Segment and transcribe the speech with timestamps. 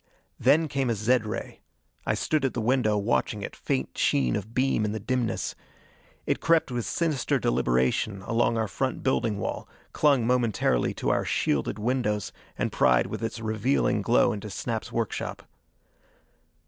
[0.39, 1.59] Then came a zed ray.
[2.07, 5.53] I stood at the window, watching it, faint sheen of beam in the dimness.
[6.25, 11.77] It crept with sinister deliberation along our front building wall, clung momentarily to our shielded
[11.77, 15.43] windows and pried with its revealing glow into Snap's workshop.